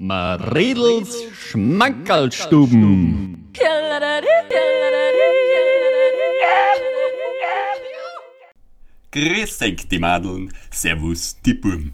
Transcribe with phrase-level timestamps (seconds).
[0.00, 3.50] Maredels Schmankerlstuben.
[9.10, 10.52] Grüß euch, die Madeln.
[10.70, 11.92] Servus, die Burm.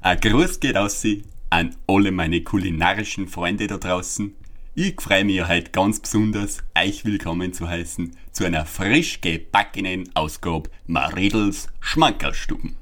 [0.00, 1.06] Ein Gruß geht aus
[1.50, 4.34] an alle meine kulinarischen Freunde da draußen.
[4.74, 10.70] Ich freue mich heute ganz besonders, euch willkommen zu heißen zu einer frisch gebackenen Ausgabe
[10.88, 12.74] Maredels Schmankerlstuben.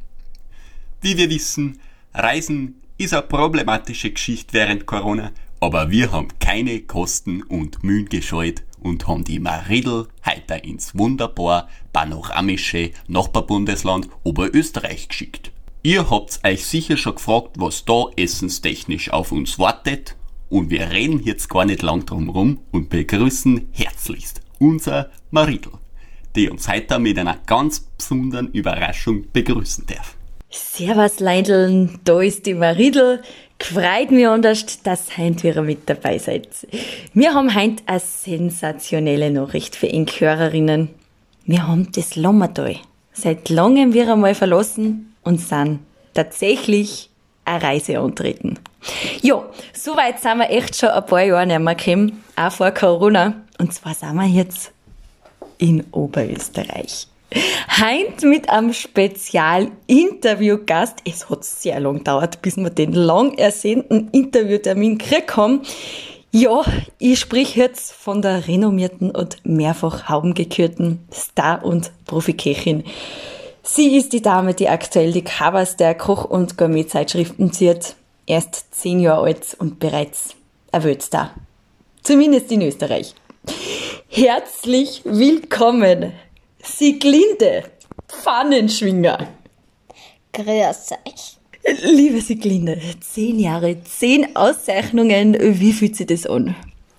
[1.03, 1.79] Wie wir wissen,
[2.15, 8.63] Reisen ist eine problematische Geschichte während Corona, aber wir haben keine Kosten und Mühen gescheut
[8.81, 15.51] und haben die Maridl heute ins wunderbar panoramische Nachbarbundesland Oberösterreich geschickt.
[15.83, 20.17] Ihr habt euch sicher schon gefragt, was da essenstechnisch auf uns wartet
[20.49, 25.73] und wir reden jetzt gar nicht lang drum rum und begrüßen herzlichst unser Maridl,
[26.37, 30.17] die uns heute mit einer ganz besonderen Überraschung begrüßen darf.
[30.55, 33.23] Servus Leideln, da ist die Maridl.
[33.59, 36.49] Freut mich anders, dass heint wieder mit dabei seid.
[37.15, 40.91] Wir haben heint eine sensationelle Nachricht für ihn Hörerinnen.
[41.47, 42.77] Wir haben das Lommertal
[43.15, 45.81] seit langem wieder einmal verlassen und sind
[46.13, 47.09] tatsächlich
[47.45, 48.59] eine Reise antreten.
[49.23, 53.35] Ja, soweit sind wir echt schon ein paar Jahre nicht mehr gekommen, auch vor Corona.
[53.59, 54.73] Und zwar sind wir jetzt
[55.59, 57.07] in Oberösterreich.
[57.79, 60.99] Heint mit einem Spezial-Interviewgast.
[61.07, 65.63] Es hat sehr lang gedauert, bis wir den lang ersehnten Interviewtermin gekriegt haben.
[66.31, 66.63] Ja,
[66.99, 72.85] ich sprich jetzt von der renommierten und mehrfach haubengekürten Star- und Profiköchin.
[73.63, 77.95] Sie ist die Dame, die aktuell die Covers der Koch- und Gourmet-Zeitschriften zieht.
[78.27, 80.35] Erst zehn Jahre alt und bereits
[80.73, 81.31] ein Weltstar.
[82.03, 83.15] Zumindest in Österreich.
[84.09, 86.13] Herzlich willkommen,
[86.65, 87.65] Sieglinde,
[88.07, 89.27] Pfannenschwinger.
[90.33, 91.37] Grüß euch.
[91.83, 96.55] Liebe Sieglinde, zehn Jahre, zehn Auszeichnungen, wie fühlt sich das an?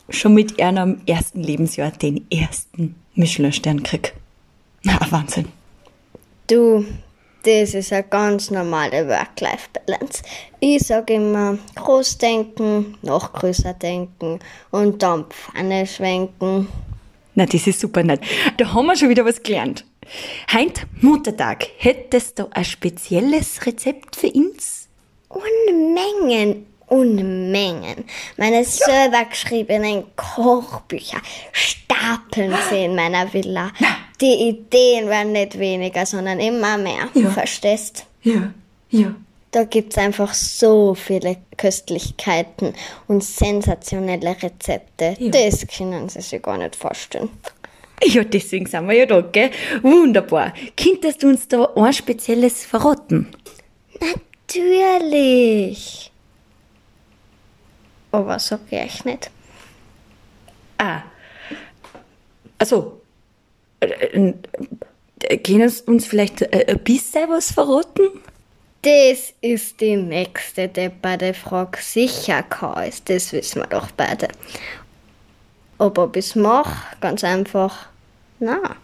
[0.10, 4.14] Schon mit ihrem ersten Lebensjahr den ersten Michelin-Stern krieg.
[4.84, 5.48] Na, Wahnsinn.
[6.48, 6.86] Du,
[7.44, 10.24] das ist eine ganz normale Work-Life-Balance.
[10.60, 14.40] Ich sage immer, groß denken, noch größer denken
[14.72, 16.68] und dann Pfanne schwenken.
[17.36, 18.22] Na, das ist super nett.
[18.58, 19.86] Da haben wir schon wieder was gelernt.
[20.52, 21.68] Heint Muttertag.
[21.78, 24.88] Hättest du ein spezielles Rezept für uns?
[25.30, 28.06] Unmengen, Unmengen.
[28.38, 33.72] Meine selber geschriebenen Kochbücher stapeln sie in meiner Villa.
[34.22, 37.10] Die Ideen werden nicht weniger, sondern immer mehr.
[37.16, 37.32] Ja.
[37.32, 38.06] Verstehst?
[38.22, 38.54] Ja,
[38.90, 39.16] ja.
[39.54, 42.74] Da gibt's einfach so viele Köstlichkeiten
[43.08, 45.16] und sensationelle Rezepte.
[45.20, 45.30] Ja.
[45.30, 47.30] Das können Sie sich gar nicht vorstellen.
[48.04, 49.52] Ja, deswegen sind wir ja da, gell?
[49.84, 50.54] Wunderbar.
[50.76, 53.28] Könntest du uns da ein spezielles verraten?
[54.48, 56.12] Natürlich.
[58.12, 59.30] Aber sag ich nicht.
[60.80, 61.04] Ah.
[62.58, 63.02] Also,
[63.82, 64.34] äh,
[65.26, 68.23] äh, können Sie uns vielleicht äh, ein bisschen was verraten?
[68.84, 71.80] Das ist die nächste depperte Frage.
[71.82, 74.28] Sicher kann es, das wissen wir doch beide.
[75.78, 77.88] Aber ob ich's mach, ganz einfach,
[78.40, 78.76] na.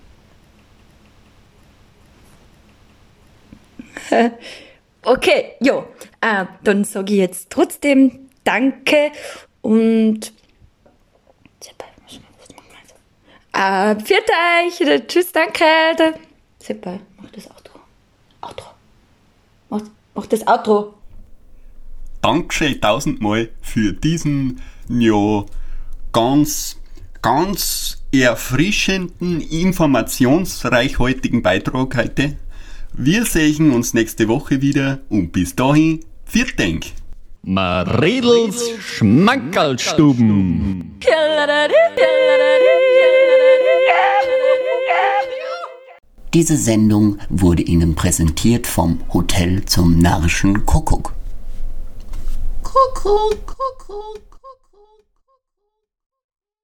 [5.02, 5.86] Okay, ja.
[6.20, 9.12] Äh, dann sage ich jetzt trotzdem Danke
[9.62, 10.34] und.
[13.54, 15.08] Äh, viert euch.
[15.08, 16.14] Tschüss, danke.
[16.60, 17.70] Seppa, mach das Outro.
[17.70, 17.79] Outro.
[19.70, 19.82] Mach,
[20.16, 20.94] mach das Outro.
[22.22, 24.60] Dankeschön tausendmal für diesen,
[24.90, 25.46] ja,
[26.12, 26.76] ganz,
[27.22, 32.38] ganz erfrischenden, informationsreichhaltigen Beitrag heute.
[32.94, 36.88] Wir sehen uns nächste Woche wieder und bis dahin, viel Dank.
[37.44, 41.00] Maredels Schmankerlstuben.
[46.36, 51.12] Diese Sendung wurde Ihnen präsentiert vom Hotel zum Narrischen Kuckuck.
[52.62, 54.39] Kuckuck, Kuckuck.